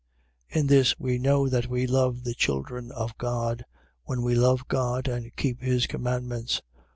In 0.49 0.65
this 0.65 0.97
we 0.99 1.19
know 1.19 1.47
that 1.47 1.67
we 1.67 1.85
love 1.85 2.23
the 2.23 2.33
children 2.33 2.91
of 2.91 3.15
God: 3.19 3.65
when 4.05 4.23
we 4.23 4.33
love 4.33 4.67
God 4.67 5.07
and 5.07 5.31
keep 5.35 5.61
his 5.61 5.85
commandments. 5.85 6.63